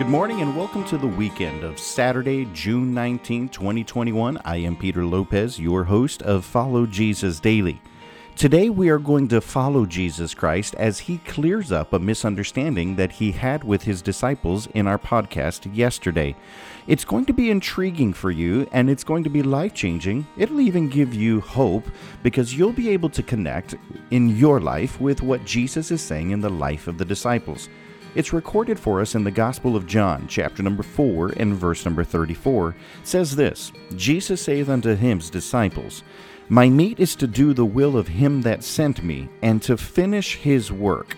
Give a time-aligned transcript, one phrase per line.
[0.00, 4.38] Good morning and welcome to the weekend of Saturday, June 19, 2021.
[4.46, 7.82] I am Peter Lopez, your host of Follow Jesus Daily.
[8.34, 13.12] Today we are going to follow Jesus Christ as he clears up a misunderstanding that
[13.12, 16.34] he had with his disciples in our podcast yesterday.
[16.86, 20.26] It's going to be intriguing for you and it's going to be life changing.
[20.38, 21.84] It'll even give you hope
[22.22, 23.74] because you'll be able to connect
[24.10, 27.68] in your life with what Jesus is saying in the life of the disciples.
[28.16, 32.02] It's recorded for us in the Gospel of John, chapter number 4 and verse number
[32.02, 32.70] 34.
[32.70, 36.02] It says this Jesus saith unto his disciples,
[36.48, 40.34] My meat is to do the will of him that sent me, and to finish
[40.34, 41.16] his work.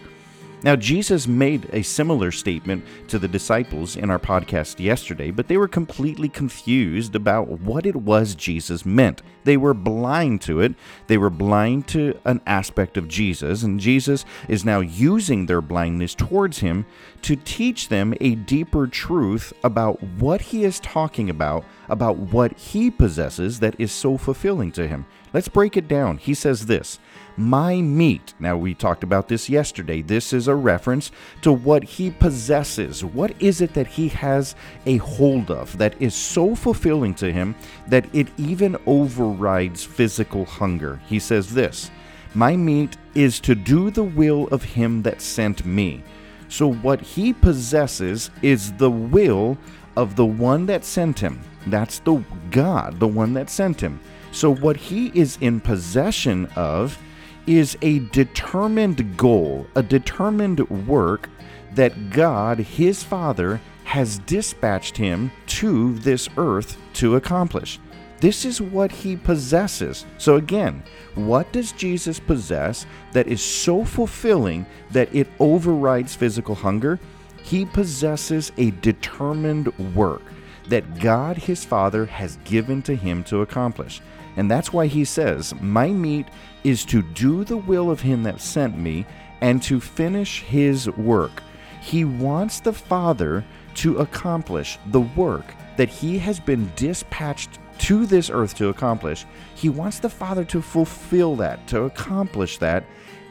[0.64, 5.56] Now, Jesus made a similar statement to the disciples in our podcast yesterday, but they
[5.56, 9.22] were completely confused about what it was Jesus meant.
[9.42, 10.74] They were blind to it.
[11.08, 16.14] They were blind to an aspect of Jesus, and Jesus is now using their blindness
[16.14, 16.86] towards him
[17.22, 22.88] to teach them a deeper truth about what he is talking about, about what he
[22.88, 25.06] possesses that is so fulfilling to him.
[25.32, 26.18] Let's break it down.
[26.18, 27.00] He says this
[27.36, 28.34] My meat.
[28.38, 30.02] Now, we talked about this yesterday.
[30.02, 31.10] This is a reference
[31.42, 33.04] to what he possesses.
[33.04, 37.54] What is it that he has a hold of that is so fulfilling to him
[37.88, 41.00] that it even overrides physical hunger?
[41.06, 41.90] He says this
[42.34, 46.02] My meat is to do the will of him that sent me.
[46.48, 49.56] So, what he possesses is the will
[49.96, 51.40] of the one that sent him.
[51.66, 54.00] That's the God, the one that sent him.
[54.32, 56.98] So, what he is in possession of
[57.46, 61.28] is a determined goal, a determined work
[61.74, 67.78] that God, his Father, has dispatched him to this earth to accomplish.
[68.20, 70.06] This is what he possesses.
[70.16, 70.84] So, again,
[71.16, 77.00] what does Jesus possess that is so fulfilling that it overrides physical hunger?
[77.42, 80.22] He possesses a determined work
[80.68, 84.00] that God his Father has given to him to accomplish.
[84.36, 86.26] And that's why he says, My meat
[86.64, 89.04] is to do the will of him that sent me
[89.40, 91.42] and to finish his work.
[91.80, 98.30] He wants the Father to accomplish the work that he has been dispatched to this
[98.30, 99.26] earth to accomplish.
[99.54, 102.84] He wants the Father to fulfill that, to accomplish that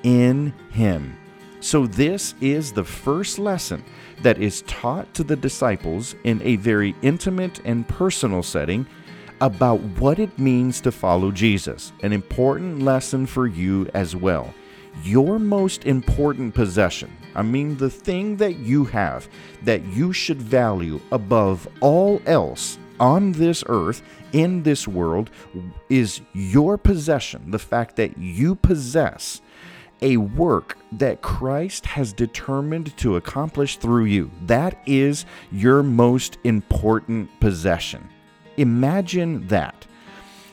[0.03, 1.17] in him.
[1.61, 3.83] So, this is the first lesson
[4.23, 8.87] that is taught to the disciples in a very intimate and personal setting
[9.41, 11.93] about what it means to follow Jesus.
[12.01, 14.51] An important lesson for you as well.
[15.03, 19.29] Your most important possession, I mean, the thing that you have
[19.61, 24.01] that you should value above all else on this earth,
[24.33, 25.29] in this world,
[25.89, 27.51] is your possession.
[27.51, 29.41] The fact that you possess
[30.01, 34.31] a work that Christ has determined to accomplish through you.
[34.45, 38.09] That is your most important possession.
[38.57, 39.85] Imagine that.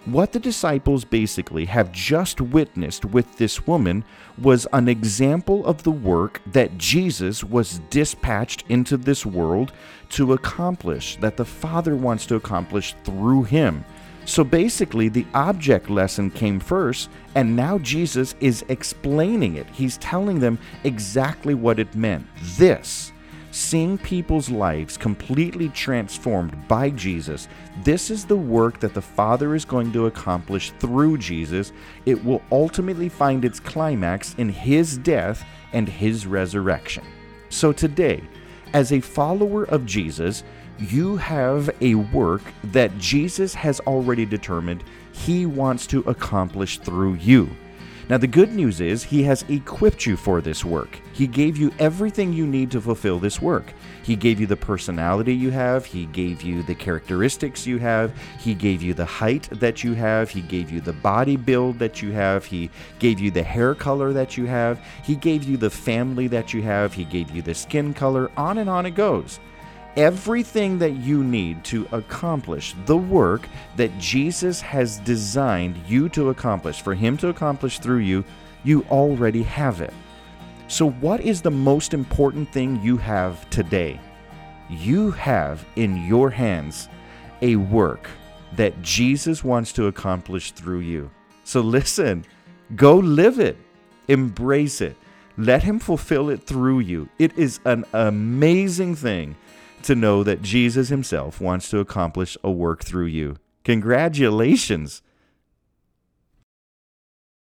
[0.05, 4.05] What the disciples basically have just witnessed with this woman
[4.39, 9.73] was an example of the work that Jesus was dispatched into this world
[10.11, 13.85] to accomplish, that the Father wants to accomplish through him.
[14.29, 19.67] So basically, the object lesson came first, and now Jesus is explaining it.
[19.71, 22.27] He's telling them exactly what it meant.
[22.59, 23.11] This
[23.53, 27.49] seeing people's lives completely transformed by Jesus,
[27.83, 31.73] this is the work that the Father is going to accomplish through Jesus.
[32.05, 37.05] It will ultimately find its climax in His death and His resurrection.
[37.49, 38.23] So today,
[38.75, 40.45] as a follower of Jesus,
[40.81, 47.49] you have a work that Jesus has already determined He wants to accomplish through you.
[48.09, 50.99] Now, the good news is He has equipped you for this work.
[51.13, 53.75] He gave you everything you need to fulfill this work.
[54.03, 58.55] He gave you the personality you have, He gave you the characteristics you have, He
[58.55, 62.13] gave you the height that you have, He gave you the body build that you
[62.13, 66.29] have, He gave you the hair color that you have, He gave you the family
[66.29, 69.39] that you have, He gave you the skin color, on and on it goes
[69.99, 76.81] everything that you need to accomplish the work that Jesus has designed you to accomplish,
[76.81, 78.25] for Him to accomplish through you,
[78.63, 79.93] you already have it.
[80.69, 84.01] So, what is the most important thing you have today?
[84.71, 86.89] You have in your hands
[87.43, 88.09] a work
[88.55, 91.11] that Jesus wants to accomplish through you.
[91.43, 92.25] So, listen,
[92.77, 93.57] go live it,
[94.07, 94.97] embrace it,
[95.37, 97.09] let Him fulfill it through you.
[97.19, 99.35] It is an amazing thing
[99.89, 103.37] to know that Jesus himself wants to accomplish a work through you.
[103.65, 105.01] Congratulations!